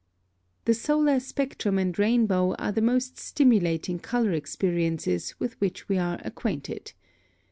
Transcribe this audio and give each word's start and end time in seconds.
+ 0.01 0.65
(15) 0.65 0.65
The 0.65 0.73
solar 0.73 1.19
spectrum 1.19 1.77
and 1.77 1.99
rainbow 1.99 2.55
are 2.55 2.71
the 2.71 2.81
most 2.81 3.19
stimulating 3.19 3.99
color 3.99 4.31
experiences 4.33 5.39
with 5.39 5.53
which 5.61 5.87
we 5.87 5.99
are 5.99 6.19
acquainted. 6.25 6.93